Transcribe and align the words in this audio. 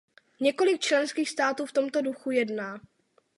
Několik 0.39 0.81
členských 0.81 1.29
států 1.29 1.65
v 1.65 1.71
tomto 1.71 2.01
duchu 2.01 2.31
jedná. 2.31 2.81